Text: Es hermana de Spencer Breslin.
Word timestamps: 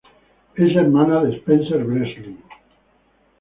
Es 0.55 0.75
hermana 0.75 1.23
de 1.23 1.35
Spencer 1.35 1.83
Breslin. 1.85 2.39